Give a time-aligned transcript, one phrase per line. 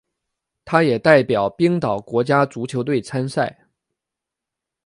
[0.65, 3.67] 他也代表冰岛国家足球队参赛。